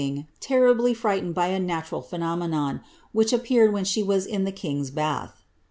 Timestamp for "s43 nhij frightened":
0.01-1.35